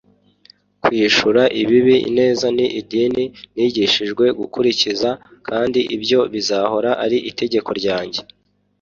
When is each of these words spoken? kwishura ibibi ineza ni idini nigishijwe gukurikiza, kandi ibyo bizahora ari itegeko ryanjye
kwishura 0.83 1.43
ibibi 1.61 1.95
ineza 2.09 2.47
ni 2.57 2.65
idini 2.79 3.23
nigishijwe 3.55 4.25
gukurikiza, 4.39 5.09
kandi 5.47 5.79
ibyo 5.95 6.19
bizahora 6.33 6.89
ari 7.05 7.17
itegeko 7.29 7.69
ryanjye 7.79 8.21